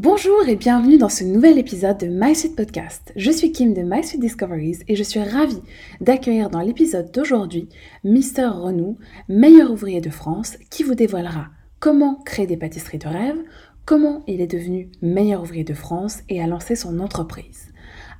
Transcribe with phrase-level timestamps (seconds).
[0.00, 3.12] Bonjour et bienvenue dans ce nouvel épisode de My Podcast.
[3.16, 5.60] Je suis Kim de My Discoveries et je suis ravie
[6.00, 7.68] d'accueillir dans l'épisode d'aujourd'hui
[8.04, 8.96] Mister Renou,
[9.28, 11.48] meilleur ouvrier de France, qui vous dévoilera
[11.80, 13.42] comment créer des pâtisseries de rêve,
[13.86, 17.72] comment il est devenu meilleur ouvrier de France et a lancé son entreprise.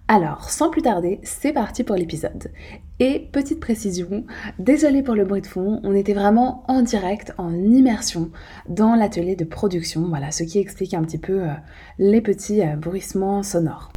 [0.08, 2.50] Alors, sans plus tarder, c'est parti pour l'épisode.
[3.00, 4.24] Et petite précision,
[4.58, 8.32] désolé pour le bruit de fond, on était vraiment en direct, en immersion
[8.68, 11.52] dans l'atelier de production, voilà, ce qui explique un petit peu euh,
[12.00, 13.92] les petits euh, bruissements sonores.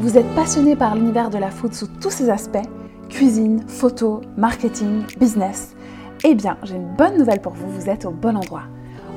[0.00, 2.66] Vous êtes passionné par l'univers de la food sous tous ses aspects,
[3.10, 5.76] cuisine, photo, marketing, business
[6.24, 8.64] Eh bien, j'ai une bonne nouvelle pour vous, vous êtes au bon endroit.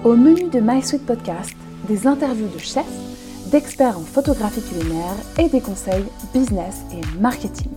[0.03, 1.55] Au menu de My Sweet Podcast,
[1.87, 3.16] des interviews de chefs,
[3.51, 7.71] d'experts en photographie culinaire et des conseils business et marketing.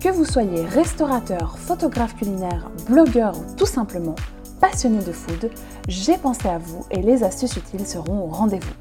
[0.00, 4.16] Que vous soyez restaurateur, photographe culinaire, blogueur ou tout simplement
[4.60, 5.50] passionné de food,
[5.88, 8.74] j'ai pensé à vous et les astuces utiles seront au rendez-vous.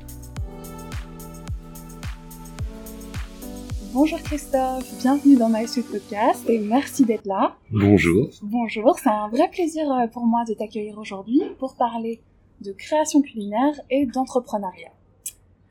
[3.93, 7.55] Bonjour Christophe, bienvenue dans My Sweet Podcast et merci d'être là.
[7.71, 8.29] Bonjour.
[8.41, 12.21] Bonjour, c'est un vrai plaisir euh, pour moi de t'accueillir aujourd'hui pour parler
[12.61, 14.91] de création culinaire et d'entrepreneuriat.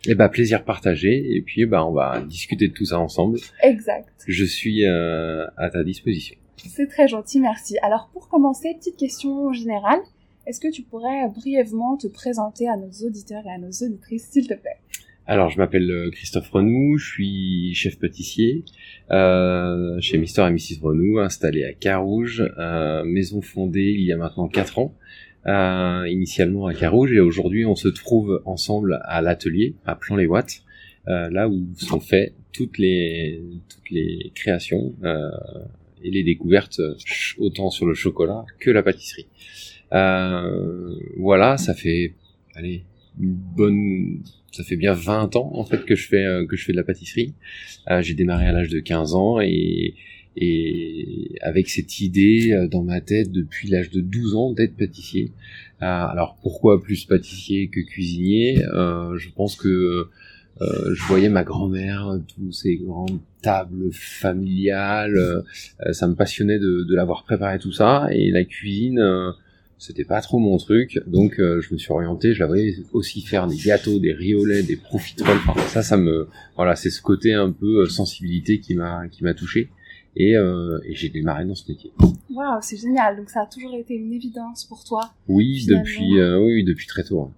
[0.06, 1.36] Eh ben, plaisir partagé.
[1.36, 3.38] Et puis, ben, on va discuter de tout ça ensemble.
[3.62, 4.08] Exact.
[4.26, 6.36] Je suis euh, à ta disposition.
[6.56, 7.76] C'est très gentil, merci.
[7.82, 10.00] Alors, pour commencer, petite question générale.
[10.46, 14.46] Est-ce que tu pourrais brièvement te présenter à nos auditeurs et à nos auditrices, s'il
[14.46, 14.76] te plaît?
[15.26, 18.62] Alors, je m'appelle euh, Christophe Renou, je suis chef pâtissier
[19.10, 24.18] euh, chez Mister et Mrs Renou, installé à Carouge, euh, maison fondée il y a
[24.18, 24.94] maintenant 4 ans
[25.46, 30.62] euh, initialement à Carouge et aujourd'hui on se trouve ensemble à l'atelier à Plan-les-Watts,
[31.08, 35.30] euh, là où sont faites toutes les toutes les créations euh,
[36.02, 36.80] et les découvertes
[37.38, 39.26] autant sur le chocolat que la pâtisserie.
[39.92, 42.14] Euh, voilà, ça fait
[42.54, 42.84] allez
[43.20, 46.72] une bonne ça fait bien 20 ans en fait que je fais que je fais
[46.72, 47.34] de la pâtisserie.
[48.00, 49.94] j'ai démarré à l'âge de 15 ans et
[50.36, 55.32] et avec cette idée euh, dans ma tête depuis l'âge de 12 ans d'être pâtissier.
[55.82, 58.64] Euh, alors pourquoi plus pâtissier que cuisinier?
[58.74, 60.08] Euh, Je pense que
[60.60, 65.42] je voyais ma grand-mère, tous ces grandes tables familiales,
[65.90, 69.02] ça me passionnait de, de l'avoir préparé tout ça, et la cuisine,
[69.78, 73.48] c'était pas trop mon truc, donc je me suis orienté, je la voyais aussi faire
[73.48, 77.50] des gâteaux, des riolets, des profiteroles, enfin, ça, ça me, voilà, c'est ce côté un
[77.50, 79.70] peu sensibilité qui m'a, qui m'a touché
[80.16, 81.92] et, euh, et j'ai démarré dans ce métier.
[82.30, 83.16] Waouh, c'est génial.
[83.16, 85.10] Donc ça a toujours été une évidence pour toi.
[85.28, 87.30] Oui, depuis euh, oui, depuis très tôt.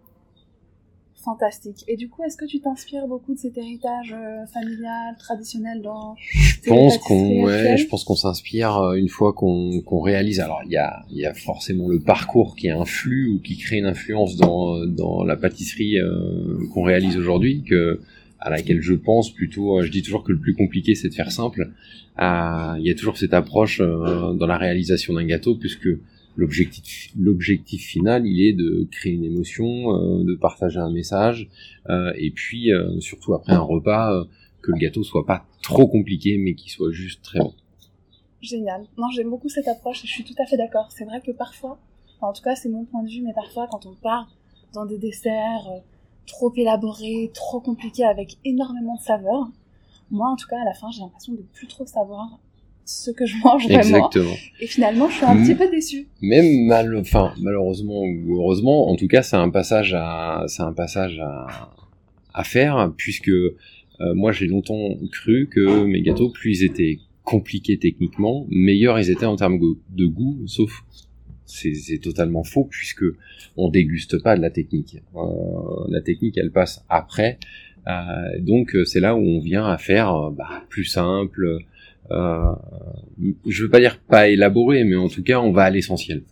[1.24, 1.84] Fantastique.
[1.88, 6.14] Et du coup, est-ce que tu t'inspires beaucoup de cet héritage euh, familial, traditionnel dans
[6.16, 10.38] Je pense qu'on ouais, je pense qu'on s'inspire une fois qu'on qu'on réalise.
[10.38, 13.78] Alors il y a il y a forcément le parcours qui influe ou qui crée
[13.78, 15.96] une influence dans dans la pâtisserie
[16.72, 18.00] qu'on réalise aujourd'hui que
[18.38, 19.82] à laquelle je pense plutôt.
[19.82, 21.70] Je dis toujours que le plus compliqué c'est de faire simple.
[22.18, 25.88] Il y a toujours cette approche euh, dans la réalisation d'un gâteau puisque
[26.36, 31.48] l'objectif final il est de créer une émotion euh, de partager un message
[31.88, 32.70] euh, et puis
[33.00, 34.26] surtout après un repas
[34.62, 37.52] que le gâteau soit pas trop compliqué mais qu'il soit juste très bon.
[38.40, 38.82] Génial.
[38.96, 40.88] Non j'aime beaucoup cette approche et je suis tout à fait d'accord.
[40.90, 41.78] C'est vrai que parfois
[42.20, 44.30] en tout cas c'est mon point de vue mais parfois quand on part
[44.72, 45.68] dans des desserts
[46.26, 49.48] trop élaborés trop compliqués avec énormément de saveurs
[50.10, 52.38] moi en tout cas à la fin j'ai l'impression de plus trop savoir
[52.86, 53.80] ce que je mange vraiment.
[53.80, 54.34] Exactement.
[54.60, 56.06] Et finalement, je suis un petit peu déçue.
[56.22, 60.72] Même mal, enfin, malheureusement ou heureusement, en tout cas, c'est un passage à, c'est un
[60.72, 61.72] passage à,
[62.32, 63.54] à faire, puisque euh,
[64.14, 69.26] moi, j'ai longtemps cru que mes gâteaux, plus ils étaient compliqués techniquement, meilleurs ils étaient
[69.26, 70.84] en termes de goût, sauf
[71.46, 73.04] c'est totalement faux puisque
[73.56, 74.98] on déguste pas de la technique.
[75.14, 75.20] Euh,
[75.88, 77.38] la technique, elle passe après
[77.88, 81.58] euh, donc euh, c'est là où on vient à faire euh, bah, plus simple.
[82.10, 86.22] je veux pas dire pas élaboré, mais en tout cas on va à l'essentiel.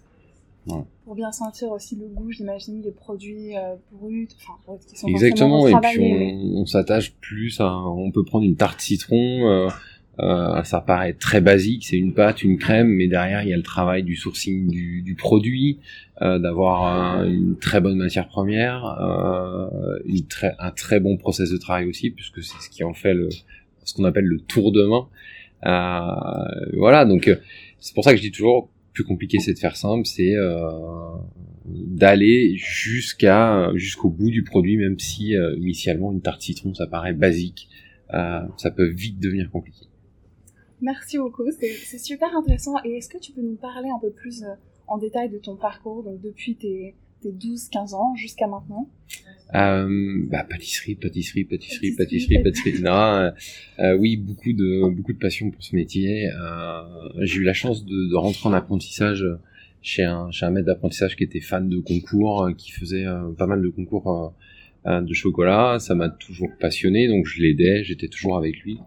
[1.05, 3.53] Pour bien sentir aussi le goût, j'imagine, des produits
[3.93, 8.47] bruts, enfin, qui sont Exactement, et puis on, on s'attache plus à, on peut prendre
[8.47, 9.69] une tarte citron,
[10.21, 13.57] euh, ça paraît très basique, c'est une pâte, une crème, mais derrière il y a
[13.57, 15.81] le travail du sourcing du, du produit,
[16.23, 21.57] euh, d'avoir une très bonne matière première, euh, une très, un très bon process de
[21.57, 23.29] travail aussi, puisque c'est ce qui en fait le,
[23.83, 25.09] ce qu'on appelle le tour de main.
[25.67, 27.37] Euh, voilà, donc euh,
[27.81, 30.35] c'est pour ça que je dis toujours plus compliqué c'est de faire simple, c'est
[31.67, 37.69] d'aller jusqu'à jusqu'au bout du produit, même si initialement une tarte citron ça paraît basique,
[38.13, 39.87] ça peut vite devenir compliqué.
[40.85, 42.75] Merci beaucoup, c'est super intéressant.
[42.85, 44.55] Et est-ce que tu peux nous parler un peu plus euh,
[44.87, 48.91] en détail de ton parcours, donc depuis tes, tes 12-15 ans jusqu'à maintenant?
[49.55, 52.83] Euh, bah, pâtisserie, pâtisserie, pâtisserie, pâtisserie, pâtisserie.
[52.83, 53.31] non, euh,
[53.79, 56.29] euh, oui, beaucoup de beaucoup de passion pour ce métier.
[56.29, 56.83] Euh,
[57.21, 59.25] j'ai eu la chance de, de, rentrer en apprentissage
[59.81, 63.07] chez un chez un maître d'apprentissage qui était fan de concours, qui faisait
[63.39, 64.35] pas mal de concours
[64.87, 65.79] de chocolat.
[65.79, 68.79] Ça m'a toujours passionné, donc je l'aidais, j'étais toujours avec lui.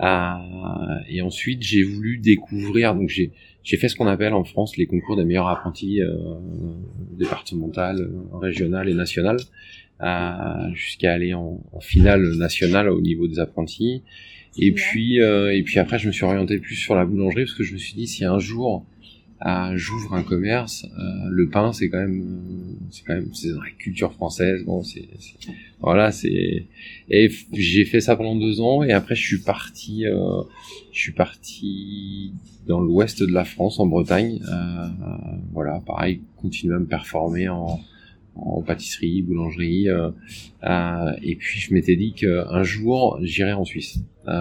[0.00, 2.94] Et ensuite, j'ai voulu découvrir.
[2.94, 3.32] Donc j'ai
[3.68, 6.14] j'ai fait ce qu'on appelle en France les concours des meilleurs apprentis euh,
[7.18, 8.10] départemental,
[8.40, 9.36] régional et national
[10.72, 14.04] jusqu'à aller en, en, finale nationale au niveau des apprentis.
[14.56, 17.54] Et puis, euh, et puis après, je me suis orienté plus sur la boulangerie parce
[17.54, 18.86] que je me suis dit si un jour
[19.46, 23.62] euh, j'ouvre un commerce, euh, le pain c'est quand même, c'est quand même, c'est dans
[23.62, 24.64] la culture française.
[24.64, 25.08] Bon, c'est,
[25.80, 26.66] voilà, c'est.
[27.08, 30.42] Et j'ai fait ça pendant deux ans et après je suis parti, euh,
[30.92, 32.32] je suis parti
[32.66, 34.40] dans l'ouest de la France, en Bretagne.
[34.48, 34.88] Euh,
[35.52, 37.80] voilà, pareil, continuer à me performer en
[38.38, 39.88] en pâtisserie, boulangerie.
[39.88, 40.10] Euh,
[40.64, 44.32] euh, et puis je m'étais dit qu'un jour j'irai en Suisse, euh,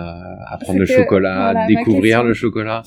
[0.47, 2.83] apprendre le chocolat, découvrir le chocolat.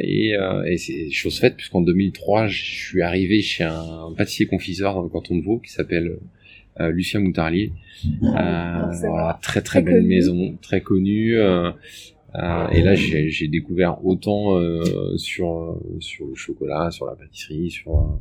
[0.00, 0.34] et,
[0.66, 5.08] et c'est chose faite puisqu'en 2003 je suis arrivé chez un pâtissier confiseur dans le
[5.08, 6.18] canton de Vaud qui s'appelle
[6.78, 7.72] Lucien Moutarlier.
[8.20, 11.36] voilà, très très, belle maison, très connue.
[12.38, 18.18] Euh, et là, j'ai découvert autant euh, sur sur le chocolat, sur la pâtisserie, sur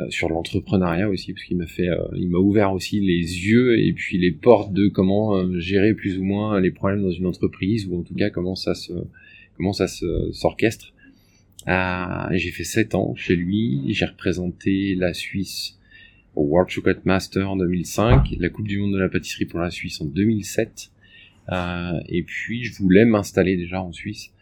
[0.00, 3.78] euh, sur l'entrepreneuriat aussi parce qu'il m'a fait euh, il m'a ouvert aussi les yeux
[3.78, 7.26] et puis les portes de comment euh, gérer plus ou moins les problèmes dans une
[7.26, 8.94] entreprise ou en tout cas comment ça se
[9.58, 9.86] comment ça
[10.32, 10.94] s'orchestre.
[11.66, 13.82] J'ai fait sept ans chez lui.
[13.92, 15.78] J'ai représenté la Suisse
[16.36, 19.70] au World Chocolate Master en 2005 la Coupe du Monde de la pâtisserie pour la
[19.70, 20.90] Suisse en 2007
[22.08, 24.32] et puis je voulais m'installer déjà en Suisse.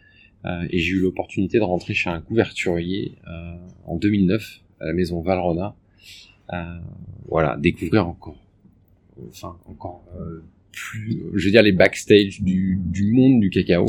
[0.45, 3.15] Et j'ai eu l'opportunité de rentrer chez un couverturier
[3.83, 5.75] en 2009 à la maison Valrona.
[6.53, 6.79] Euh,
[7.27, 8.35] voilà, découvrir encore,
[9.29, 13.85] enfin encore euh, plus, je veux dire les backstage du, du monde du cacao,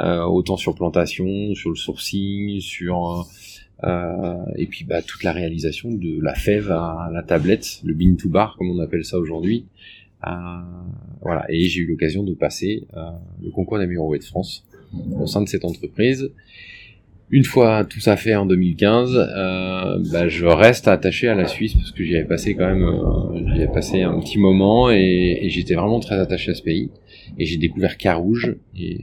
[0.00, 3.28] euh, autant sur plantation, sur le sourcing, sur
[3.84, 8.14] euh, et puis bah, toute la réalisation de la fève à la tablette, le bean
[8.16, 9.66] to bar comme on appelle ça aujourd'hui.
[10.26, 10.30] Euh,
[11.22, 13.10] voilà, et j'ai eu l'occasion de passer euh,
[13.42, 14.66] le concours des de France
[15.18, 16.30] au sein de cette entreprise.
[17.32, 21.74] Une fois tout ça fait en 2015, euh, bah, je reste attaché à la Suisse
[21.74, 25.38] parce que j'y avais passé quand même, euh, j'y avais passé un petit moment et,
[25.42, 26.90] et j'étais vraiment très attaché à ce pays.
[27.38, 28.94] Et j'ai découvert Carouge et,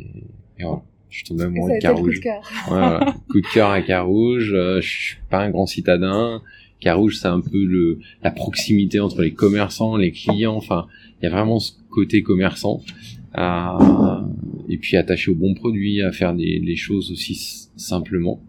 [0.60, 2.16] et voilà, je suis tombé amoureux de Carouge.
[2.16, 2.52] Coup de cœur.
[2.70, 4.52] Ouais, coup de cœur à Carouge.
[4.54, 6.42] Euh, je suis pas un grand citadin.
[6.80, 10.56] Carouge, c'est un peu le la proximité entre les commerçants, les clients.
[10.56, 10.88] Enfin,
[11.22, 12.82] il y a vraiment ce côté commerçant.
[13.38, 14.22] Euh,
[14.70, 18.42] et puis attaché aux bons produits, à faire des, des choses aussi simplement,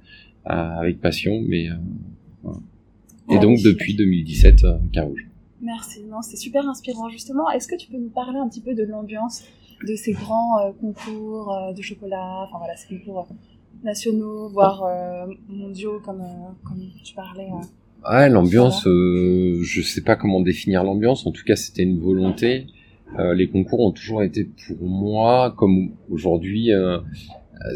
[0.47, 1.75] euh, avec passion, mais euh,
[2.43, 2.59] voilà.
[3.31, 5.27] Et ah donc depuis 2017, euh, Carouge.
[5.61, 7.51] Merci, non, c'est super inspirant justement.
[7.51, 9.45] Est-ce que tu peux nous parler un petit peu de l'ambiance
[9.87, 13.29] de ces grands euh, concours de chocolat, enfin voilà, ces concours
[13.85, 14.85] nationaux, voire
[15.49, 16.23] mondiaux comme,
[16.65, 17.49] comme tu parlais
[18.09, 21.27] Ouais, l'ambiance, je sais pas comment définir l'ambiance.
[21.27, 22.67] En tout cas, c'était une volonté.
[23.19, 26.99] Euh, les concours ont toujours été pour moi, comme aujourd'hui, euh,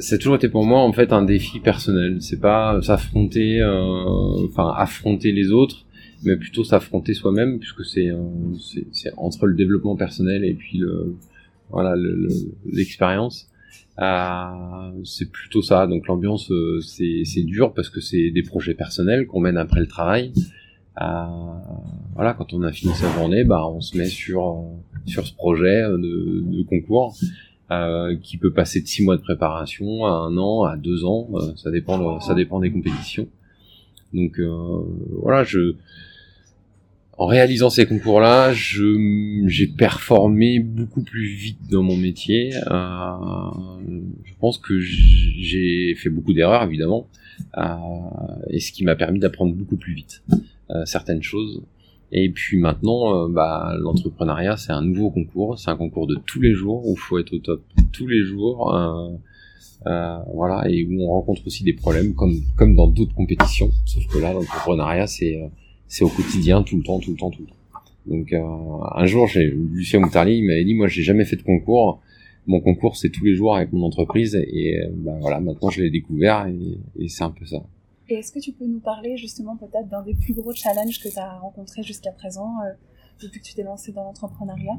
[0.01, 2.21] c'est toujours été pour moi en fait un défi personnel.
[2.21, 5.87] C'est pas s'affronter, euh, enfin affronter les autres,
[6.25, 8.11] mais plutôt s'affronter soi-même, puisque c'est
[8.93, 11.17] c'est entre le développement personnel et puis le
[11.71, 11.95] voilà
[12.67, 13.49] l'expérience.
[13.99, 15.87] Euh, c'est plutôt ça.
[15.87, 16.53] Donc l'ambiance,
[16.87, 20.33] c'est c'est dur parce que c'est des projets personnels qu'on mène après le travail.
[21.01, 21.25] Euh,
[22.15, 24.67] voilà, quand on a fini sa journée, bah on se met sur
[25.07, 27.15] sur ce projet de, de concours
[27.71, 31.29] euh, qui peut passer de six mois de préparation à un an, à deux ans,
[31.35, 33.29] euh, ça dépend, ça dépend des compétitions.
[34.13, 34.83] Donc euh,
[35.23, 35.75] voilà, je,
[37.17, 42.53] en réalisant ces concours-là, j'ai performé beaucoup plus vite dans mon métier.
[42.55, 43.51] Euh,
[44.25, 47.09] je pense que j'ai fait beaucoup d'erreurs, évidemment,
[47.57, 47.63] euh,
[48.51, 50.23] et ce qui m'a permis d'apprendre beaucoup plus vite
[50.87, 51.63] certaines choses.
[52.15, 56.43] Et puis maintenant, euh, bah, l'entrepreneuriat, c'est un nouveau concours, c'est un concours de tous
[56.43, 59.11] les jours où il faut être au top tous les jours, euh,
[59.87, 63.71] euh, voilà, et où on rencontre aussi des problèmes comme comme dans d'autres compétitions.
[63.87, 67.43] Sauf que là, l'entrepreneuriat, c'est euh, au quotidien, tout le temps, tout le temps, tout
[67.43, 67.57] le temps.
[68.05, 72.01] Donc un jour, j'ai Lucien Moutarli, il m'avait dit, moi, j'ai jamais fait de concours.
[72.49, 75.91] Mon concours, c'est tous les jours avec mon entreprise, et bah, voilà, maintenant, je l'ai
[75.91, 77.63] découvert, et, et c'est un peu ça.
[78.15, 81.19] Est-ce que tu peux nous parler justement peut-être d'un des plus gros challenges que tu
[81.19, 82.73] as rencontré jusqu'à présent euh,
[83.23, 84.79] depuis que tu t'es lancé dans l'entrepreneuriat?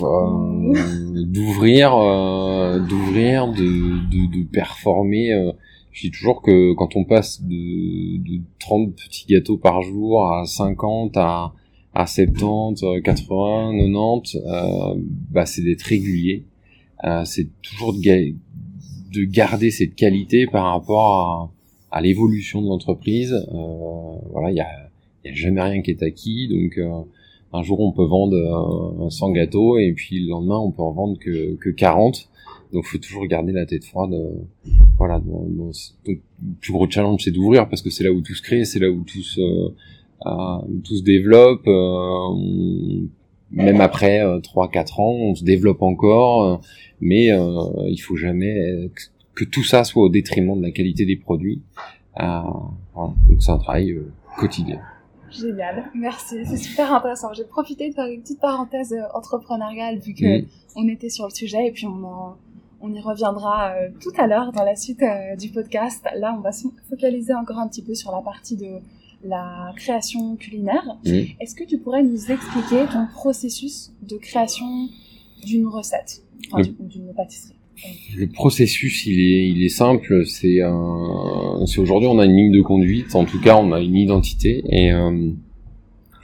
[0.00, 5.52] Euh, D'ouvrir, euh, d'ouvrir, de, de, performer.
[5.92, 10.44] Je dis toujours que quand on passe de, de 30 petits gâteaux par jour à
[10.44, 11.52] 50, à,
[11.94, 14.94] à 70, 80, 90, euh,
[15.30, 16.44] bah c'est d'être régulier.
[17.24, 21.52] C'est toujours de, de, garder cette qualité par rapport
[21.90, 23.32] à, l'évolution de l'entreprise.
[23.32, 24.68] Euh, voilà, il y a,
[25.24, 27.02] y a, jamais rien qui est acquis, donc euh,
[27.52, 31.18] un jour on peut vendre 100 gâteaux et puis le lendemain on peut en vendre
[31.18, 32.28] que, que 40.
[32.72, 34.12] Donc faut toujours garder la tête froide.
[34.12, 35.74] Euh, voilà, donc,
[36.06, 36.18] le
[36.60, 38.90] plus gros challenge c'est d'ouvrir parce que c'est là où tout se crée, c'est là
[38.90, 41.66] où tout se, euh, tout se développe.
[41.66, 43.06] Euh,
[43.52, 46.60] même après 3-4 ans, on se développe encore,
[47.00, 47.28] mais
[47.86, 48.90] il faut jamais
[49.36, 51.62] que tout ça soit au détriment de la qualité des produits.
[52.16, 52.44] voilà.
[52.94, 53.96] Donc c'est un travail
[54.38, 54.80] quotidien.
[55.30, 57.32] Génial, merci, c'est super intéressant.
[57.34, 60.44] J'ai profité de faire une petite parenthèse entrepreneuriale vu que
[60.76, 62.36] on était sur le sujet et puis on en,
[62.80, 66.06] on y reviendra euh, tout à l'heure dans la suite euh, du podcast.
[66.16, 68.80] Là, on va se focaliser encore un petit peu sur la partie de
[69.24, 70.84] la création culinaire.
[71.04, 74.88] Est-ce que tu pourrais nous expliquer ton processus de création
[75.44, 76.22] d'une recette,
[76.78, 77.56] d'une pâtisserie
[78.16, 80.24] le processus, il est, il est simple.
[80.26, 80.62] C'est
[81.78, 83.14] aujourd'hui on a une ligne de conduite.
[83.14, 85.30] En tout cas, on a une identité et euh,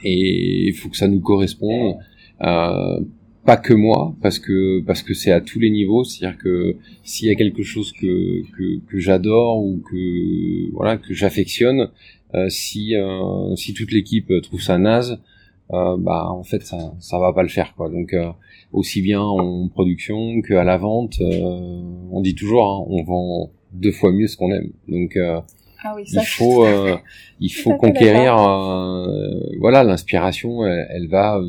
[0.03, 1.97] et il faut que ça nous corresponde.
[2.41, 2.99] Euh,
[3.45, 7.27] pas que moi parce que parce que c'est à tous les niveaux c'est-à-dire que s'il
[7.27, 11.89] y a quelque chose que que, que j'adore ou que voilà que j'affectionne
[12.35, 15.19] euh, si euh, si toute l'équipe trouve ça naze
[15.71, 18.31] euh, bah en fait ça ça va pas le faire quoi donc euh,
[18.71, 23.51] aussi bien en production que à la vente euh, on dit toujours hein, on vend
[23.71, 25.17] deux fois mieux ce qu'on aime donc
[25.85, 26.65] ah oui, ça, il faut
[27.39, 28.35] il faut conquérir
[29.59, 31.41] voilà l'inspiration elle, elle va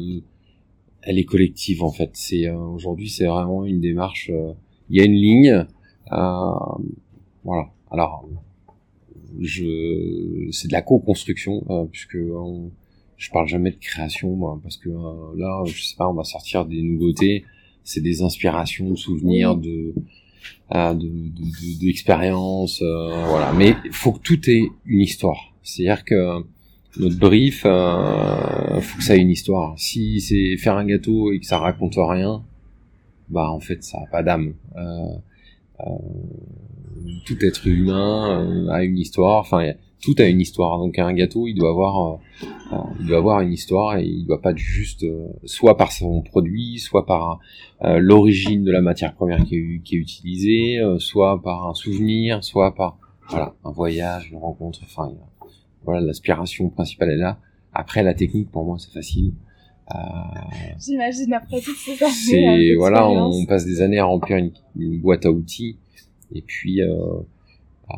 [1.06, 2.10] elle est collective en fait.
[2.14, 4.30] C'est euh, aujourd'hui c'est vraiment une démarche.
[4.32, 4.52] Euh,
[4.90, 5.66] il y a une ligne.
[6.12, 6.52] Euh,
[7.44, 7.70] voilà.
[7.90, 8.28] Alors
[9.40, 12.18] je c'est de la co-construction puisque
[13.16, 14.88] je parle jamais de création moi, parce que
[15.36, 17.44] là je sais pas on va sortir des nouveautés.
[17.86, 19.94] C'est des inspirations, de souvenirs, de
[21.80, 23.52] d'expériences, de, de, voilà.
[23.52, 25.52] Mais faut que tout ait une histoire.
[25.62, 26.42] C'est-à-dire que
[26.98, 29.74] notre brief, euh, faut que ça ait une histoire.
[29.78, 32.42] Si c'est faire un gâteau et que ça raconte rien,
[33.28, 34.54] bah en fait ça a pas d'âme.
[34.76, 35.14] Euh,
[35.80, 35.84] euh,
[37.26, 39.40] tout être humain euh, a une histoire.
[39.40, 39.72] Enfin,
[40.04, 40.78] tout a une histoire.
[40.78, 42.20] Donc un gâteau, il doit avoir,
[42.72, 45.04] euh, il doit avoir une histoire et il doit pas juste
[45.44, 47.40] soit par son produit, soit par
[47.82, 52.74] l'origine de la matière première qui est, qui est utilisée, soit par un souvenir, soit
[52.74, 54.80] par voilà un voyage, une rencontre.
[54.84, 55.12] Enfin,
[55.84, 57.38] voilà, l'aspiration principale est là.
[57.72, 59.32] Après, la technique, pour moi, c'est facile.
[59.94, 59.98] Euh,
[60.78, 62.12] J'imagine après toutes ces années.
[62.12, 64.38] C'est voilà, on passe des années à remplir
[64.76, 65.76] une, boîte à outils,
[66.34, 66.88] et puis euh,
[67.90, 67.94] euh,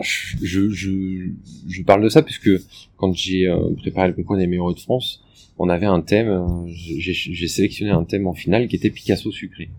[0.00, 1.30] je, je,
[1.68, 2.50] je parle de ça puisque
[2.96, 5.22] quand j'ai euh, préparé le concours des meilleurs de France,
[5.58, 6.28] on avait un thème.
[6.28, 9.70] Euh, j'ai sélectionné un thème en finale qui était Picasso sucré.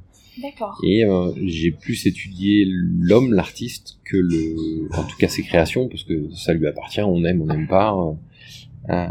[0.84, 6.04] Et euh, j'ai plus étudié l'homme, l'artiste, que le, en tout cas ses créations, parce
[6.04, 7.96] que ça lui appartient, on aime, on n'aime pas.
[8.90, 9.08] Euh,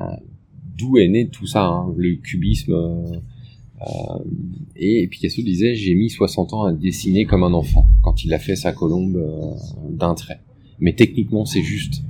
[0.77, 2.73] D'où est né tout ça, hein, le cubisme.
[2.73, 4.19] Euh,
[4.75, 8.39] et Picasso disait, j'ai mis 60 ans à dessiner comme un enfant quand il a
[8.39, 9.21] fait sa colombe
[9.91, 10.41] d'un trait.
[10.83, 12.03] Mais techniquement, c'est juste.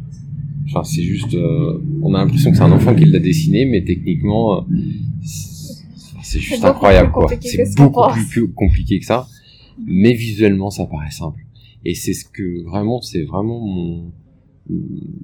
[0.67, 1.37] Enfin, c'est juste.
[2.03, 4.67] on a l'impression que c'est un enfant qui l'a dessiné, mais techniquement
[6.33, 7.27] c'est juste incroyable quoi.
[7.41, 9.27] C'est beaucoup plus compliqué que ça,
[9.85, 11.41] mais visuellement ça paraît simple.
[11.85, 14.13] Et c'est ce que vraiment, c'est vraiment mon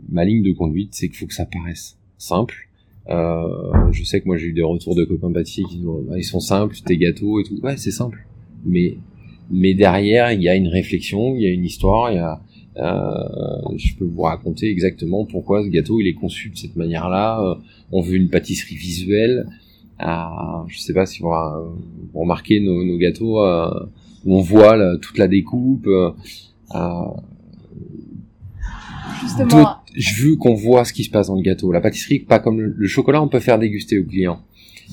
[0.09, 2.69] ma ligne de conduite, c'est qu'il faut que ça paraisse simple.
[3.09, 6.19] Euh, je sais que moi j'ai eu des retours de copains pâtissiers qui disent bah,
[6.19, 7.59] ils sont simples, tes gâteaux et tout.
[7.62, 8.26] Ouais, c'est simple,
[8.67, 8.99] mais
[9.50, 12.33] mais derrière il y a une réflexion, il y a une histoire, il y a
[12.33, 12.37] euh,
[12.78, 17.40] je peux vous raconter exactement pourquoi ce gâteau il est conçu de cette manière-là.
[17.42, 17.54] Euh,
[17.92, 19.47] on veut une pâtisserie visuelle.
[20.00, 20.06] Euh,
[20.68, 21.30] je sais pas si vous,
[22.14, 23.68] remarquez nos, nos gâteaux euh,
[24.25, 25.87] où on voit toute la découpe.
[25.87, 26.11] Euh,
[29.23, 29.76] Justement.
[29.97, 31.73] je veux qu'on voit ce qui se passe dans le gâteau.
[31.73, 34.40] La pâtisserie, pas comme le, chocolat, on peut faire déguster aux clients.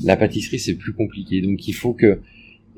[0.03, 1.41] La pâtisserie, c'est plus compliqué.
[1.41, 2.19] Donc il faut que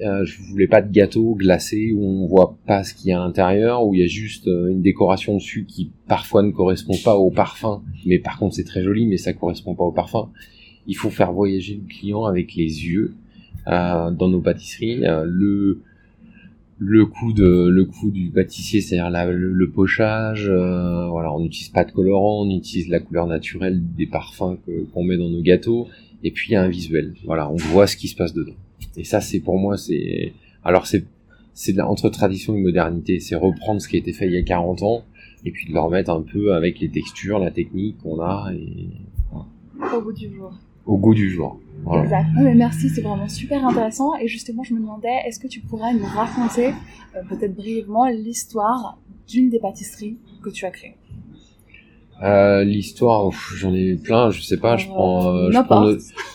[0.02, 3.22] euh, je voulais pas de gâteau glacé où on voit pas ce qu'il y a
[3.22, 7.16] à l'intérieur, où il y a juste une décoration dessus qui parfois ne correspond pas
[7.16, 10.30] au parfum, mais par contre c'est très joli, mais ça correspond pas au parfum
[10.88, 13.14] il faut faire voyager le client avec les yeux
[13.68, 15.06] euh, dans nos pâtisseries.
[15.06, 15.82] Euh, le
[16.80, 20.48] le coût de le coût du pâtissier, c'est-à-dire le, pochage.
[20.48, 24.58] Euh, voilà, on n'utilise pas de colorant, on utilise la couleur naturelle des parfums
[24.94, 25.88] qu'on met dans nos gâteaux.
[26.24, 27.16] Et puis il y a un visuel.
[27.26, 28.54] Voilà, on voit ce qui se passe dedans.
[28.98, 31.06] Et ça, c'est pour moi, c'est alors c'est
[31.54, 33.20] c'est entre tradition et modernité.
[33.20, 35.04] C'est reprendre ce qui a été fait il y a 40 ans
[35.46, 38.90] et puis de le remettre un peu avec les textures, la technique qu'on a et
[39.96, 40.52] au goût du jour.
[40.86, 41.60] Au goût du jour.
[42.04, 42.28] Exact.
[42.36, 44.16] mais merci, c'est vraiment super intéressant.
[44.18, 46.70] Et justement, je me demandais, est-ce que tu pourrais nous raconter,
[47.16, 50.96] euh, peut-être brièvement, l'histoire d'une des pâtisseries que tu as créées?
[52.24, 55.92] Euh, L'histoire, j'en ai plein, je sais pas, je prends, euh, je prends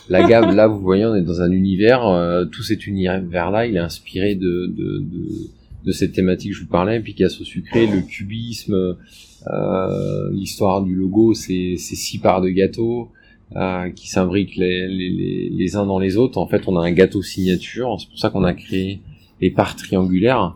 [0.09, 0.55] la gamme.
[0.55, 2.07] Là, vous voyez, on est dans un univers.
[2.07, 5.27] Euh, tout cet univers-là, il est inspiré de, de, de,
[5.85, 8.95] de, cette thématique que je vous parlais, Picasso sucré, le cubisme,
[9.47, 13.09] euh, l'histoire du logo, c'est six parts de gâteau.
[13.55, 16.39] Euh, qui s'imbriquent les, les, les, uns dans les autres.
[16.39, 17.97] En fait, on a un gâteau signature.
[17.99, 18.99] C'est pour ça qu'on a créé
[19.41, 20.55] les parts triangulaires.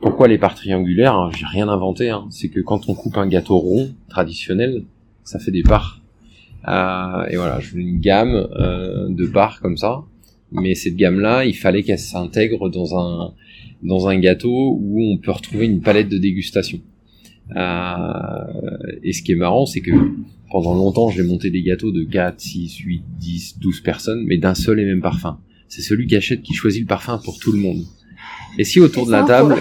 [0.00, 2.10] Pourquoi les parts triangulaires J'ai rien inventé.
[2.10, 2.26] Hein.
[2.30, 4.84] C'est que quand on coupe un gâteau rond traditionnel,
[5.24, 6.00] ça fait des parts.
[6.68, 10.04] Euh, et voilà, je veux une gamme euh, de parts comme ça.
[10.52, 13.32] Mais cette gamme-là, il fallait qu'elle s'intègre dans un
[13.82, 16.80] dans un gâteau où on peut retrouver une palette de dégustation.
[17.54, 19.92] Euh, et ce qui est marrant, c'est que
[20.50, 24.54] pendant longtemps, j'ai monté des gâteaux de 4, 6, 8, 10, 12 personnes, mais d'un
[24.54, 25.38] seul et même parfum.
[25.68, 27.84] C'est celui qui achète qui choisit le parfum pour tout le monde.
[28.58, 29.54] Et si autour de la table,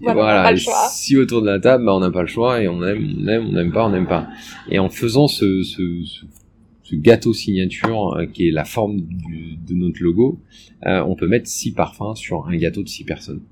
[0.00, 0.54] voilà,
[0.90, 3.26] si autour de la table, bah, on n'a pas le choix et on aime, on
[3.28, 4.28] aime, on n'aime pas, on n'aime pas.
[4.70, 6.02] Et en faisant ce, ce,
[6.82, 10.40] ce, gâteau signature euh, qui est la forme du, de notre logo,
[10.86, 13.42] euh, on peut mettre six parfums sur un gâteau de six personnes.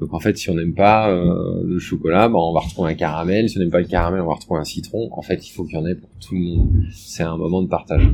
[0.00, 2.94] Donc en fait, si on n'aime pas euh, le chocolat, bah, on va retrouver un
[2.94, 3.48] caramel.
[3.48, 5.08] Si on n'aime pas le caramel, on va retrouver un citron.
[5.12, 6.70] En fait, il faut qu'il y en ait pour tout le monde.
[6.92, 8.08] C'est un moment de partage.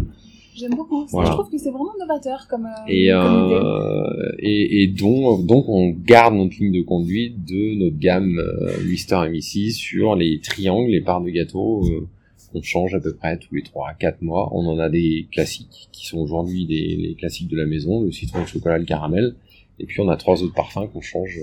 [0.54, 1.06] J'aime beaucoup.
[1.06, 5.90] Je trouve que c'est vraiment novateur comme, euh, et, euh, et, et, donc, donc on
[5.90, 11.00] garde notre ligne de conduite de notre gamme euh, Mister M6 sur les triangles, les
[11.00, 11.84] parts de gâteau.
[11.86, 12.06] Euh,
[12.52, 14.50] on change à peu près tous les 3 à 4 mois.
[14.52, 18.10] On en a des classiques qui sont aujourd'hui des les classiques de la maison, le
[18.10, 19.36] citron, le chocolat, le caramel.
[19.78, 21.40] Et puis on a trois autres parfums qu'on change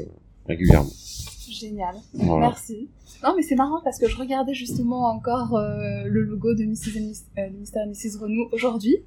[0.48, 0.92] régulièrement.
[1.52, 1.96] Génial.
[2.14, 2.90] Merci.
[3.24, 7.24] Non, mais c'est marrant parce que je regardais justement encore euh, le logo de Mrs.
[7.38, 7.88] Euh, Mr.
[7.88, 8.20] Mrs.
[8.22, 8.98] Renault aujourd'hui.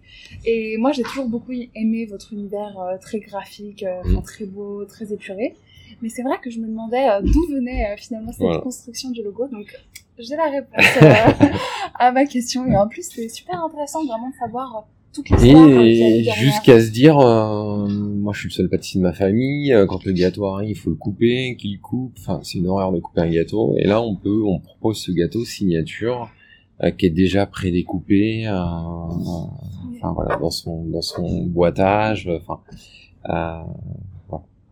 [0.45, 4.23] Et moi, j'ai toujours beaucoup aimé votre univers euh, très graphique, mm.
[4.23, 5.55] très beau, très épuré.
[6.03, 9.49] Mais c'est vrai que je me demandais d'où venait finalement cette construction du logo.
[9.49, 9.77] Donc,
[10.19, 10.85] j'ai la réponse
[11.95, 12.67] à ma question.
[12.67, 14.87] Et en plus, c'est super intéressant vraiment de savoir
[15.43, 19.87] et jusqu'à se dire, euh, moi je suis le seul pâtissier de ma famille, euh,
[19.87, 23.01] quand le gâteau arrive, il faut le couper, qu'il coupe, enfin c'est une horreur de
[23.01, 23.75] couper un gâteau.
[23.77, 26.31] Et là on peut, on propose ce gâteau signature
[26.85, 32.61] euh, qui est déjà prédécoupé, euh, enfin voilà, dans son dans son boitage, enfin
[33.25, 33.67] voilà,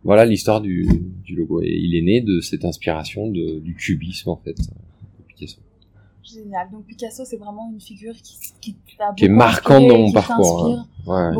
[0.03, 0.87] voilà l'histoire du,
[1.25, 1.61] du logo.
[1.61, 5.59] Et il est né de cette inspiration de, du cubisme en fait de Picasso.
[6.31, 6.69] Génial.
[6.71, 8.77] Donc Picasso, c'est vraiment une figure qui, qui,
[9.17, 10.65] qui est marquante dans mon parcours.
[10.65, 10.85] Hein.
[11.07, 11.35] Ouais,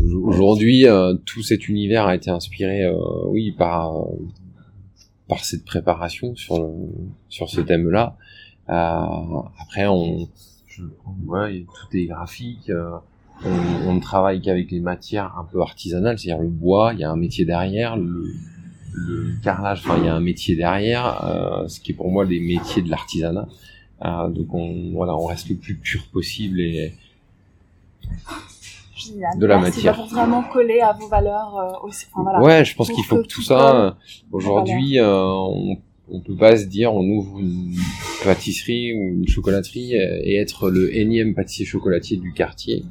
[0.00, 4.04] Aujourd'hui, euh, tout cet univers a été inspiré, euh, oui, par euh,
[5.28, 6.68] par cette préparation sur le,
[7.28, 8.16] sur ce thème-là.
[8.66, 10.28] après, on,
[10.66, 10.82] je,
[11.26, 12.70] ouais, tout est graphique.
[13.44, 13.50] on,
[13.86, 16.92] on ne travaille qu'avec les matières un peu artisanales, c'est-à-dire le bois.
[16.94, 17.96] Il y a un métier derrière.
[17.96, 18.26] Le,
[18.92, 22.40] le carrelage, enfin, il y a un métier derrière, ce qui est pour moi des
[22.40, 23.48] métiers de l'artisanat.
[24.02, 26.94] Euh, donc on, voilà, on reste le plus pur possible et
[29.36, 29.94] de la matière.
[29.96, 32.06] Pour vraiment coller à vos valeurs euh, aussi.
[32.12, 33.96] Enfin, voilà, ouais, je pense qu'il faut que, tout ça.
[34.32, 35.78] Aujourd'hui, euh, on,
[36.10, 37.74] on peut pas se dire on ouvre une
[38.24, 42.84] pâtisserie ou une chocolaterie et être le énième pâtissier chocolatier du quartier.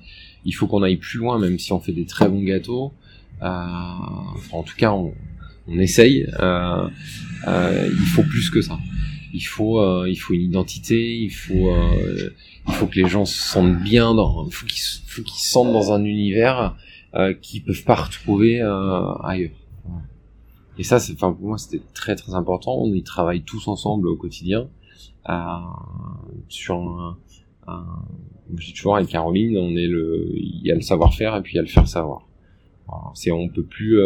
[0.45, 2.91] Il faut qu'on aille plus loin, même si on fait des très bons gâteaux.
[3.41, 5.13] Euh, enfin, en tout cas, on,
[5.67, 6.27] on essaye.
[6.39, 6.87] Euh,
[7.47, 8.77] euh, il faut plus que ça
[9.33, 12.29] il faut euh, il faut une identité il faut euh,
[12.67, 15.49] il faut que les gens se sentent bien dans il faut qu'ils faut qu'ils se
[15.51, 16.75] sentent dans un univers
[17.15, 19.51] euh, qu'ils peuvent pas retrouver euh, ailleurs.
[20.79, 22.75] Et ça c'est enfin pour moi c'était très très important.
[22.75, 24.67] On y travaille tous ensemble au quotidien
[25.29, 25.33] euh,
[26.49, 27.17] sur un,
[27.67, 27.85] un
[28.55, 31.53] je dis toujours avec Caroline on est le il y a le savoir-faire et puis
[31.53, 32.27] il y a le faire savoir
[33.13, 34.01] c'est on peut plus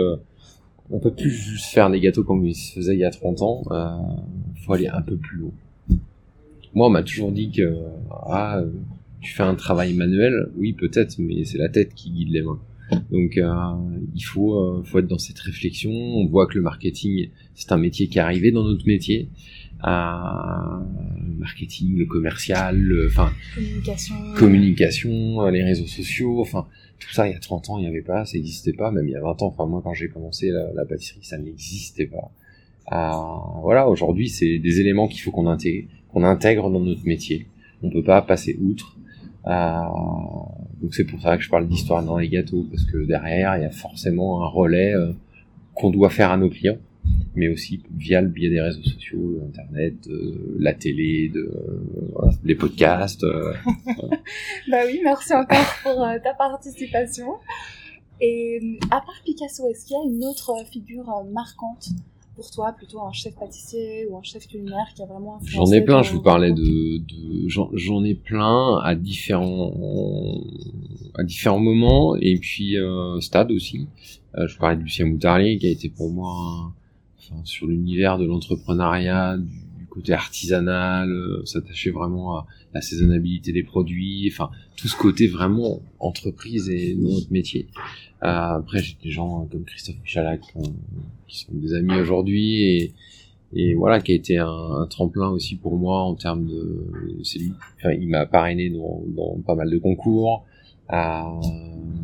[0.90, 3.42] on peut plus juste faire des gâteaux comme il se faisait il y a 30
[3.42, 3.64] ans.
[3.72, 3.90] Euh,
[4.66, 5.54] faut aller un peu plus haut.
[6.74, 7.76] Moi, on m'a toujours dit que
[8.12, 8.62] ah,
[9.22, 10.50] tu fais un travail manuel.
[10.58, 12.60] Oui, peut-être, mais c'est la tête qui guide les mains.
[13.12, 13.54] Donc, euh,
[14.16, 15.92] il faut, euh, faut être dans cette réflexion.
[15.92, 19.30] On voit que le marketing, c'est un métier qui est arrivé dans notre métier.
[19.84, 20.80] Euh,
[21.38, 26.66] marketing, le commercial, enfin communication, communication, les réseaux sociaux, enfin
[27.00, 29.08] tout ça, il y a 30 ans, il n'y avait pas, ça n'existait pas, même
[29.08, 32.32] il y a 20 ans, enfin moi quand j'ai commencé la, pâtisserie, ça n'existait pas.
[32.92, 37.48] Euh, voilà, aujourd'hui, c'est des éléments qu'il faut qu'on intègre, qu'on intègre dans notre métier.
[37.84, 38.98] On peut pas passer outre.
[39.46, 39.82] Euh,
[40.82, 43.64] donc c'est pour ça que je parle d'histoire dans les gâteaux, parce que derrière, il
[43.64, 45.14] y a forcément un relais euh,
[45.74, 46.78] qu'on doit faire à nos clients.
[47.36, 50.10] Mais aussi via le biais des réseaux sociaux, Internet,
[50.58, 51.52] la télé, de,
[52.14, 53.24] voilà, les podcasts.
[54.70, 57.36] bah oui, merci encore pour ta participation.
[58.20, 61.90] Et à part Picasso, est-ce qu'il y a une autre figure marquante
[62.38, 65.82] pour toi, plutôt un chef pâtissier ou un chef culinaire qui a vraiment J'en ai
[65.82, 69.74] plein, je vous parlais de, de j'en ai plein à différents
[71.16, 73.88] à différents moments et puis euh, stade aussi.
[74.36, 76.72] Euh, je vous parlais de Lucien Moutarlier qui a été pour moi
[77.44, 84.30] sur l'univers de l'entrepreneuriat, du, côté artisanal, euh, s'attacher vraiment à la saisonnabilité des produits,
[84.32, 87.68] enfin tout ce côté vraiment entreprise et notre métier.
[88.24, 90.42] Euh, après, j'ai des gens comme Christophe Michalak
[91.28, 92.94] qui sont des amis aujourd'hui
[93.54, 96.84] et, voilà, qui a été un, tremplin aussi pour moi en termes de.
[97.24, 97.54] C'est lui.
[97.78, 100.46] Enfin, il m'a parrainé dans, pas mal de concours.
[100.92, 101.22] Euh,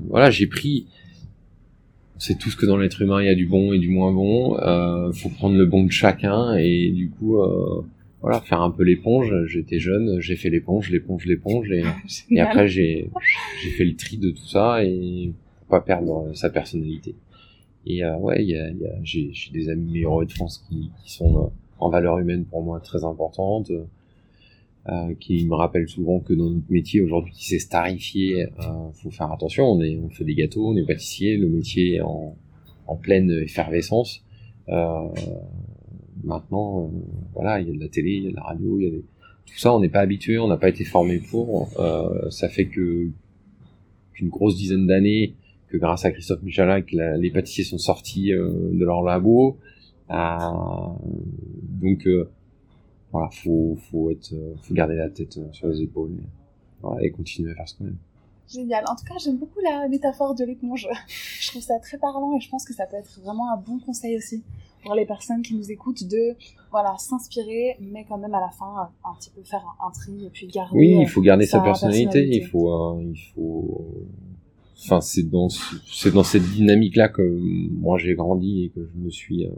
[0.07, 0.87] voilà, j'ai pris.
[2.25, 4.13] C'est tout ce que dans l'être humain il y a du bon et du moins
[4.13, 4.57] bon.
[4.57, 7.85] Euh, faut prendre le bon de chacun et du coup, euh,
[8.21, 9.33] voilà, faire un peu l'éponge.
[9.47, 11.83] J'étais jeune, j'ai fait l'éponge, l'éponge, l'éponge et,
[12.31, 13.09] et après j'ai
[13.61, 15.33] j'ai fait le tri de tout ça et
[15.67, 17.13] pas perdre sa personnalité.
[17.85, 21.11] Et euh, ouais, y a, y a, j'ai, des amis héros de France qui, qui
[21.11, 21.47] sont euh,
[21.79, 23.69] en valeur humaine pour moi très importantes,
[24.89, 29.11] euh, qui me rappellent souvent que dans notre métier aujourd'hui qui s'est starifié, euh, faut
[29.11, 29.65] faire attention.
[29.65, 32.35] On est, on fait des gâteaux, on est pâtissier, le métier est en,
[32.87, 34.23] en pleine effervescence.
[34.69, 35.07] Euh,
[36.23, 36.97] maintenant, euh,
[37.33, 38.87] voilà, il y a de la télé, il y a de la radio, il y
[38.87, 39.03] a des...
[39.45, 41.69] tout ça, on n'est pas habitué, on n'a pas été formé pour.
[42.29, 43.09] ça fait que
[44.13, 45.33] qu'une grosse dizaine d'années
[45.73, 49.57] que grâce à Christophe Michalak, les pâtissiers sont sortis euh, de leur labo.
[50.11, 50.13] Euh,
[51.81, 52.29] donc euh,
[53.13, 56.17] voilà, faut faut être, faut garder la tête sur les épaules
[57.01, 57.97] et, et continuer à faire ce qu'on aime.
[58.51, 58.83] Génial.
[58.87, 60.87] En tout cas, j'aime beaucoup la métaphore de l'éponge.
[61.39, 63.79] je trouve ça très parlant et je pense que ça peut être vraiment un bon
[63.79, 64.43] conseil aussi
[64.83, 66.35] pour les personnes qui nous écoutent de
[66.71, 70.29] voilà s'inspirer, mais quand même à la fin un petit peu faire un, tri et
[70.29, 70.77] puis garder.
[70.77, 72.27] Oui, il faut garder sa, personnalité.
[72.27, 73.87] Il faut, il faut
[74.83, 77.21] enfin c'est dans c'est dans cette dynamique là que
[77.71, 79.51] moi j'ai grandi et que je me suis euh,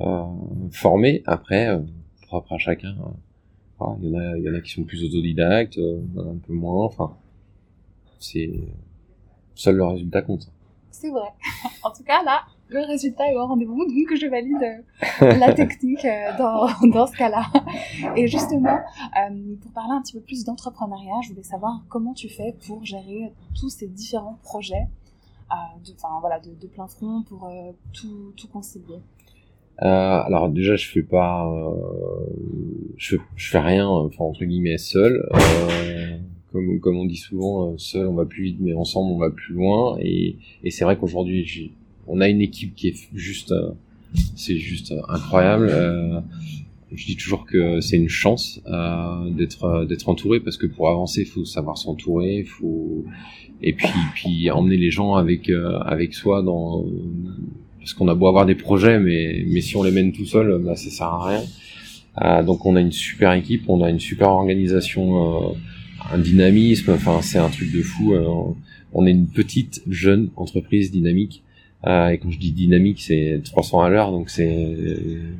[0.00, 0.24] euh
[0.70, 1.80] formé après euh,
[2.28, 2.96] propre à chacun
[3.80, 6.52] euh, il y en a il y en a qui sont plus autodidactes un peu
[6.52, 7.16] moins enfin
[8.18, 8.50] c'est
[9.54, 10.50] seul le résultat compte
[10.90, 11.28] c'est vrai
[11.82, 14.62] en tout cas là le résultat est au rendez-vous, donc je valide
[15.22, 17.46] euh, la technique euh, dans, dans ce cas-là.
[18.16, 22.28] Et justement, euh, pour parler un petit peu plus d'entrepreneuriat, je voulais savoir comment tu
[22.28, 24.86] fais pour gérer tous ces différents projets,
[25.82, 27.50] de, voilà, de, plein front pour
[27.94, 29.00] tout, tout concilier.
[29.78, 31.48] Alors déjà, je fais pas,
[32.96, 35.28] je, je fais rien, enfin entre guillemets seul.
[36.52, 39.54] comme, comme on dit souvent, seul on va plus vite, mais ensemble on va plus
[39.54, 39.96] loin.
[40.00, 41.72] Et, et c'est vrai qu'aujourd'hui,
[42.08, 43.70] on a une équipe qui est juste, euh,
[44.34, 45.68] c'est juste incroyable.
[45.70, 46.20] Euh,
[46.90, 51.26] je dis toujours que c'est une chance euh, d'être d'être entouré parce que pour avancer,
[51.26, 53.04] faut savoir s'entourer, faut
[53.60, 55.50] et puis puis emmener les gens avec
[55.82, 56.86] avec soi dans
[57.88, 60.60] parce qu'on a beau avoir des projets, mais mais si on les mène tout seul,
[60.62, 62.42] bah ça sert à rien.
[62.42, 65.56] donc on a une super équipe, on a une super organisation,
[66.12, 66.92] un dynamisme.
[66.92, 68.14] Enfin c'est un truc de fou.
[68.92, 71.42] on est une petite jeune entreprise dynamique
[71.86, 74.76] euh, et quand je dis dynamique, c'est 300 à l'heure, donc c'est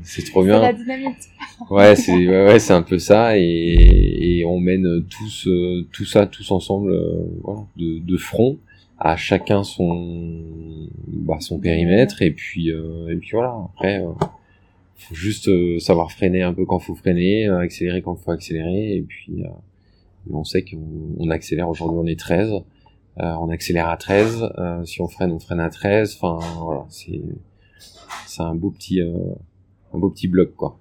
[0.02, 0.60] c'est trop bien.
[0.60, 1.16] C'est la dynamique.
[1.70, 6.04] ouais, c'est ouais, ouais c'est un peu ça, et, et on mène tous euh, tout
[6.04, 8.56] ça tous ensemble, euh, voilà, de, de front,
[8.98, 13.56] à chacun son bah, son périmètre, et puis et puis voilà.
[13.74, 14.02] Après,
[14.96, 19.42] faut juste savoir freiner un peu quand faut freiner, accélérer quand faut accélérer, et puis
[20.30, 22.62] on sait qu'on accélère aujourd'hui, on est 13
[23.20, 26.18] euh, on accélère à 13, euh, si on freine, on freine à 13.
[26.20, 27.20] Enfin voilà, c'est
[28.26, 29.12] c'est un beau petit euh,
[29.92, 30.78] un beau petit bloc quoi.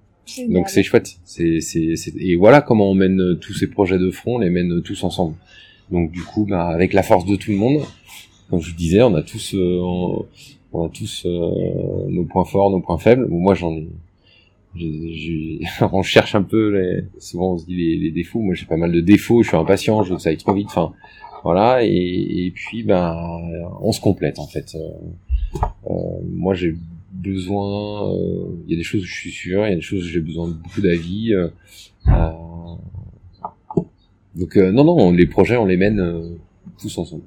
[0.48, 1.18] Donc c'est chouette.
[1.24, 4.82] C'est c'est et voilà comment on mène tous ces projets de front, on les mène
[4.82, 5.34] tous ensemble.
[5.90, 7.82] Donc du coup, bah, avec la force de tout le monde,
[8.48, 10.26] comme je vous disais, on a tous on,
[10.84, 13.26] a tous nos points forts, nos points faibles.
[13.28, 13.88] moi j'en ai
[15.92, 18.76] on cherche un peu les, souvent on se dit les, les défauts moi j'ai pas
[18.76, 20.92] mal de défauts je suis impatient je veux que ça aille trop vite enfin
[21.44, 23.16] voilà, et, puis ben
[23.80, 24.74] on se complète en fait.
[24.74, 24.90] Euh,
[25.90, 25.94] euh,
[26.30, 26.74] moi j'ai
[27.12, 29.80] besoin, euh, il y a des choses où je suis sûr, il y a des
[29.80, 31.32] choses où j'ai besoin de beaucoup d'avis.
[34.34, 36.36] donc non non, les projets on les mène
[36.80, 37.22] tous ensemble.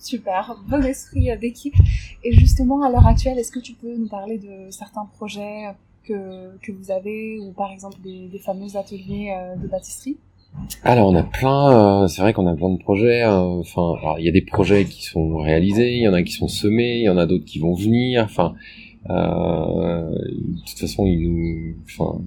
[0.00, 1.74] Super, bon esprit d'équipe.
[2.24, 5.66] Et justement, à l'heure actuelle, est-ce que tu peux nous parler de certains projets
[6.04, 9.32] que, que vous avez, ou par exemple des, fameux ateliers
[9.62, 10.16] de pâtisserie?
[10.82, 13.22] Alors on a plein, euh, c'est vrai qu'on a plein de projets.
[13.22, 16.32] Euh, enfin, il y a des projets qui sont réalisés, il y en a qui
[16.32, 18.24] sont semés, il y en a d'autres qui vont venir.
[18.24, 18.54] Enfin,
[19.08, 22.20] de toute façon, il nous, enfin,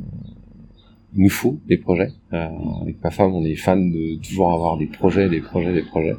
[1.16, 2.12] il nous faut des projets.
[2.32, 6.16] avec ma femme, on est fan de toujours avoir des projets, des projets, des projets.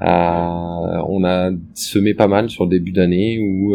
[0.00, 3.74] On a semé pas mal sur le début d'année où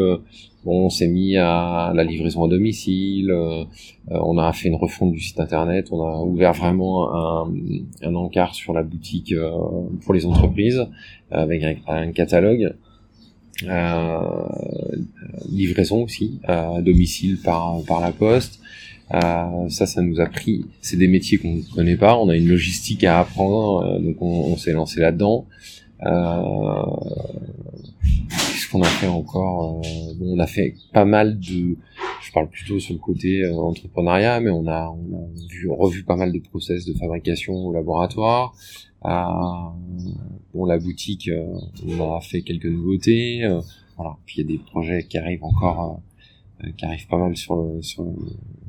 [0.68, 3.64] on s'est mis à la livraison à domicile, euh,
[4.10, 7.54] on a fait une refonte du site internet, on a ouvert vraiment un,
[8.02, 9.52] un encart sur la boutique euh,
[10.04, 10.86] pour les entreprises
[11.32, 12.74] avec un, catalogue.
[13.68, 14.20] Euh,
[15.50, 18.60] livraison aussi à domicile par par la poste
[19.10, 23.04] ça ça nous a pris c'est des métiers qu'on connaît pas on a une logistique
[23.04, 25.68] à apprendre donc on, s'est lancé là dedans euh,
[28.30, 31.78] qu'est-ce qu'on a fait encore euh, On a fait pas mal de...
[32.22, 34.94] Je parle plutôt sur le côté euh, entrepreneuriat, mais on a,
[35.70, 38.54] revu pas mal de process de fabrication au laboratoire.
[39.06, 39.10] Euh,
[40.54, 41.30] bon, la boutique,
[41.88, 43.42] on a fait quelques nouveautés.
[43.96, 44.18] voilà.
[44.26, 46.02] Puis il y a des projets qui arrivent encore,
[46.78, 48.06] qui arrivent pas mal sur, le, sur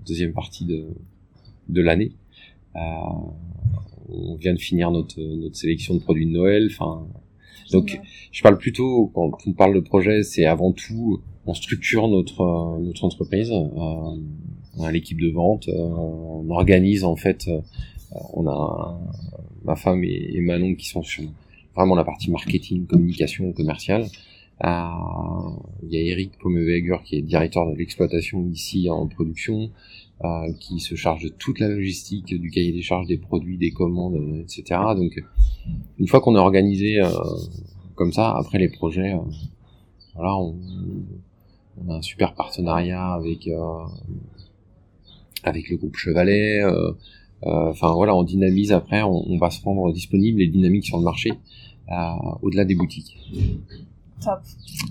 [0.07, 0.87] deuxième partie de,
[1.69, 2.13] de l'année.
[2.77, 2.81] Euh,
[4.09, 6.69] on vient de finir notre, notre sélection de produits de Noël.
[6.71, 7.07] Enfin,
[7.71, 8.01] donc,
[8.33, 13.05] je parle plutôt quand on parle de projet, c'est avant tout on structure notre notre
[13.05, 13.57] entreprise, euh,
[14.77, 17.61] on a l'équipe de vente, euh, on organise en fait, euh,
[18.35, 19.01] on a
[19.65, 21.25] ma femme et, et, Manon qui sont sur
[21.75, 24.07] vraiment la partie marketing, communication, commerciale.
[24.63, 29.71] Il y a Eric Pommeweger qui est directeur de l'exploitation ici en production.
[30.25, 33.71] Euh, qui se charge de toute la logistique, du cahier des charges des produits, des
[33.71, 34.81] commandes, euh, etc.
[34.97, 35.13] Donc,
[35.97, 37.09] une fois qu'on est organisé euh,
[37.95, 39.15] comme ça, après les projets,
[40.17, 40.57] voilà, on,
[41.81, 43.49] on, a un super partenariat avec
[45.45, 46.65] avec le groupe Chevalet.
[47.43, 51.05] Enfin voilà, on dynamise après, on, on, va se rendre disponible et dynamique sur le
[51.05, 51.31] marché
[52.43, 53.17] au-delà des boutiques.
[54.21, 54.41] Top.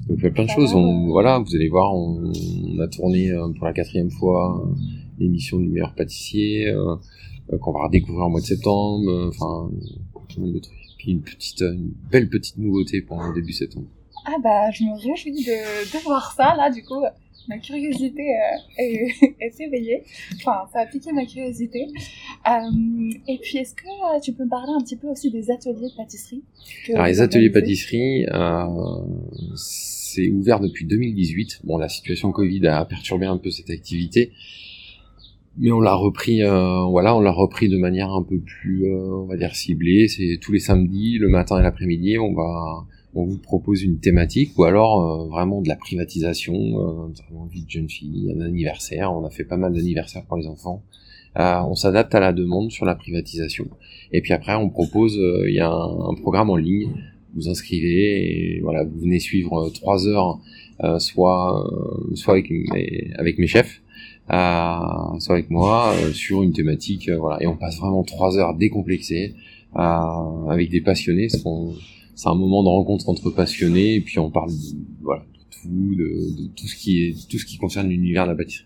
[0.08, 0.74] Donc il y a plein de choses.
[0.74, 2.32] On, voilà, vous allez voir, on,
[2.66, 4.66] on a tourné pour la quatrième fois
[5.18, 6.96] l'émission du meilleur pâtissier euh,
[7.54, 9.10] euh, qu'on va redécouvrir en mois de septembre.
[9.10, 9.70] Euh, enfin,
[10.38, 10.78] de trucs.
[10.98, 13.88] Puis une petite, une belle petite nouveauté pour le début septembre.
[14.26, 16.70] Ah bah, je me réjouis de, de voir ça là.
[16.70, 17.02] Du coup,
[17.48, 18.24] ma curiosité
[18.78, 19.08] est,
[19.40, 20.04] est, éveillée.
[20.36, 21.88] Enfin, ça a piqué ma curiosité.
[22.48, 25.90] Euh, et puis, est-ce que tu peux me parler un petit peu aussi des ateliers
[25.90, 26.44] de pâtisserie
[26.94, 28.66] Alors, les ateliers pâtisserie, euh,
[29.56, 31.62] c'est ouvert depuis 2018.
[31.64, 34.32] Bon, la situation Covid a perturbé un peu cette activité
[35.58, 39.24] mais on l'a repris euh, voilà on l'a repris de manière un peu plus euh,
[39.24, 40.08] on va dire ciblée.
[40.08, 44.58] C'est tous les samedis le matin et l'après-midi on va on vous propose une thématique
[44.58, 49.12] ou alors euh, vraiment de la privatisation euh, envie de jeune fille un anniversaire.
[49.14, 50.84] On a fait pas mal d'anniversaires pour les enfants.
[51.40, 53.68] On s'adapte à la demande sur la privatisation.
[54.12, 56.90] Et puis après on propose il y a un, programme en ligne.
[57.36, 60.40] Vous inscrivez et voilà vous venez suivre trois heures
[60.98, 61.70] soit
[62.16, 62.52] soit avec
[63.20, 63.82] avec mes chefs.
[63.82, 63.87] euh,
[64.30, 68.56] soit avec moi euh, sur une thématique euh, voilà et on passe vraiment trois heures
[68.56, 69.36] décomplexées
[69.76, 71.40] euh, avec des passionnés c'est
[72.30, 76.44] un moment de rencontre entre passionnés et puis on parle de, voilà de tout de,
[76.44, 78.66] de, tout ce qui est tout ce qui concerne l'univers de la bâtisserie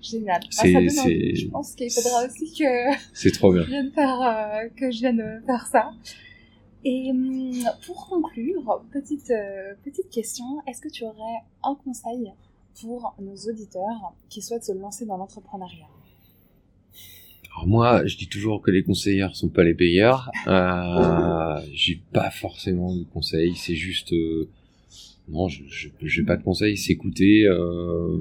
[0.00, 0.40] Génial.
[0.42, 3.62] Ah, c'est, c'est, je pense qu'il faudra aussi que c'est trop bien.
[3.64, 5.90] Je vienne faire, euh, que je vienne faire ça.
[6.82, 7.52] Et hum,
[7.84, 9.32] pour conclure, petite
[9.84, 12.32] petite question, est-ce que tu aurais un conseil
[12.80, 15.86] pour nos auditeurs qui souhaitent se lancer dans l'entrepreneuriat
[17.56, 20.30] alors moi, je dis toujours que les conseillers sont pas les payeurs.
[20.46, 23.54] Euh, j'ai pas forcément de conseils.
[23.56, 24.50] C'est juste, euh,
[25.28, 25.62] non, je,
[26.02, 26.76] j'ai pas de conseils.
[26.76, 28.18] S'écouter, euh,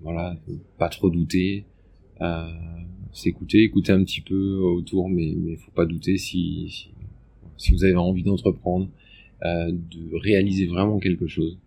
[0.00, 0.36] voilà,
[0.78, 1.66] pas trop douter.
[2.22, 2.48] Euh,
[3.12, 6.90] s'écouter, écouter un petit peu autour, mais mais faut pas douter si si,
[7.58, 8.88] si vous avez envie d'entreprendre,
[9.44, 11.58] euh, de réaliser vraiment quelque chose.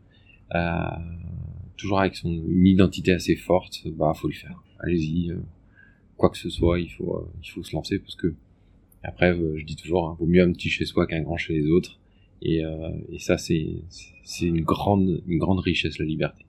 [1.84, 4.64] Toujours avec son, une identité assez forte, bah faut le faire.
[4.80, 5.44] Allez-y, euh,
[6.16, 8.36] quoi que ce soit, il faut, euh, il faut se lancer parce que
[9.04, 11.56] après, euh, je dis toujours, hein, vaut mieux un petit chez soi qu'un grand chez
[11.56, 12.00] les autres.
[12.42, 12.62] Et,
[13.10, 13.68] et ça, c'est,
[14.24, 16.46] c'est une grande, une grande richesse, la liberté.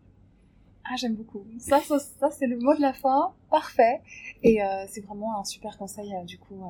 [0.85, 1.44] Ah, j'aime beaucoup.
[1.59, 3.33] Ça, ça, ça c'est le mot de la fin.
[3.49, 4.01] Parfait.
[4.42, 6.61] Et c'est vraiment un super conseil, du coup,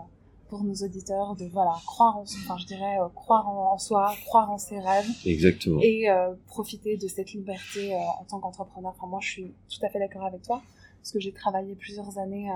[0.49, 4.51] pour nos auditeurs de voilà croire en enfin je dirais euh, croire en, soi croire
[4.51, 5.09] en ses rêves.
[5.25, 5.81] Exactement.
[5.83, 8.95] Et euh, profiter de cette liberté euh, en tant qu'entrepreneur.
[8.97, 10.63] Enfin moi je suis tout à fait d'accord avec toi
[11.01, 12.49] parce que j'ai travaillé plusieurs années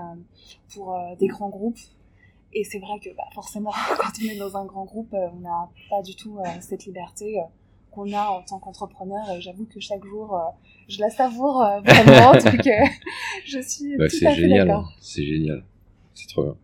[0.72, 1.78] pour des grands groupes.
[2.54, 5.68] Et c'est vrai que bah, forcément quand on est dans un grand groupe on n'a
[5.90, 7.38] pas du tout cette liberté
[7.90, 9.30] qu'on a en tant qu'entrepreneur.
[9.32, 10.38] Et j'avoue que chaque jour
[10.88, 12.68] je la savoure vraiment donc
[13.44, 14.92] je suis bah, tout à fait d'accord.
[15.00, 15.64] c'est génial.
[16.14, 16.56] C'est trop bien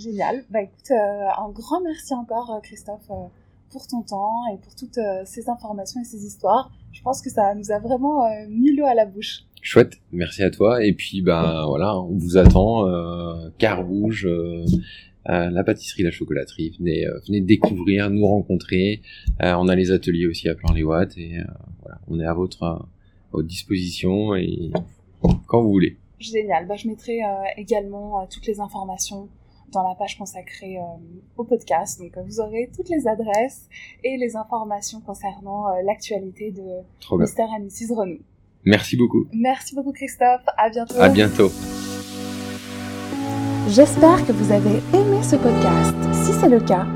[0.00, 0.44] Génial.
[0.50, 3.26] Bah écoute, euh, un grand merci encore, euh, Christophe, euh,
[3.70, 6.70] pour ton temps et pour toutes ces informations et ces histoires.
[6.92, 9.44] Je pense que ça nous a vraiment mis l'eau à la bouche.
[9.62, 10.84] Chouette, merci à toi.
[10.84, 12.86] Et puis ben voilà, on vous attend.
[12.86, 14.66] Euh, Carouge, euh,
[15.24, 16.76] la pâtisserie, la chocolaterie.
[16.78, 19.00] Venez, venez découvrir, nous rencontrer.
[19.40, 21.38] On a les ateliers aussi à plan les watts et
[21.80, 22.86] voilà, on est à votre, à
[23.30, 24.70] votre disposition et
[25.46, 25.96] quand vous voulez.
[26.18, 26.66] Génial.
[26.66, 27.20] Bah, je mettrai
[27.56, 29.30] également toutes les informations
[29.72, 30.78] dans la page consacrée
[31.36, 32.00] au podcast.
[32.00, 33.68] Donc vous aurez toutes les adresses
[34.04, 36.62] et les informations concernant l'actualité de
[37.10, 37.42] Mr.
[37.42, 37.94] and Mrs.
[37.94, 38.20] Renaud.
[38.64, 39.26] Merci beaucoup.
[39.32, 40.44] Merci beaucoup Christophe.
[40.56, 41.00] À bientôt.
[41.00, 41.50] À bientôt.
[43.68, 45.94] J'espère que vous avez aimé ce podcast.
[46.24, 46.86] Si c'est le cas,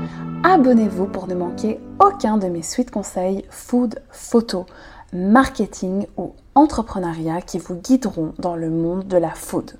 [0.43, 4.65] abonnez-vous pour ne manquer aucun de mes suites conseils food, photo,
[5.13, 9.71] marketing ou entrepreneuriat qui vous guideront dans le monde de la food.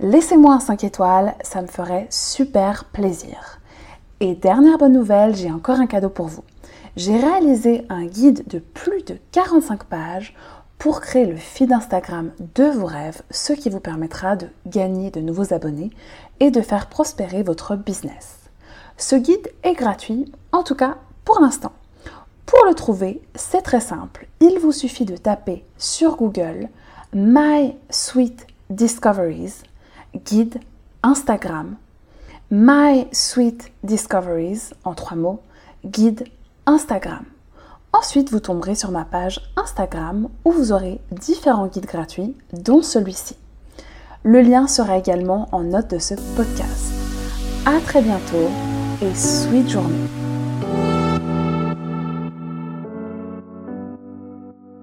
[0.00, 3.58] Laissez-moi un 5 étoiles, ça me ferait super plaisir.
[4.20, 6.44] Et dernière bonne nouvelle, j'ai encore un cadeau pour vous.
[6.94, 10.36] J'ai réalisé un guide de plus de 45 pages
[10.78, 15.20] pour créer le feed Instagram de vos rêves, ce qui vous permettra de gagner de
[15.20, 15.90] nouveaux abonnés
[16.38, 18.36] et de faire prospérer votre business.
[18.96, 21.72] Ce guide est gratuit, en tout cas pour l'instant.
[22.46, 24.28] Pour le trouver, c'est très simple.
[24.38, 26.68] Il vous suffit de taper sur Google
[27.12, 29.62] My Sweet Discoveries,
[30.14, 30.60] guide
[31.02, 31.76] Instagram,
[32.50, 35.40] My Sweet Discoveries en trois mots,
[35.84, 36.24] guide
[36.66, 37.24] Instagram.
[37.92, 43.36] Ensuite, vous tomberez sur ma page Instagram où vous aurez différents guides gratuits, dont celui-ci.
[44.22, 46.92] Le lien sera également en note de ce podcast.
[47.64, 48.48] À très bientôt
[49.02, 50.27] et sweet journée.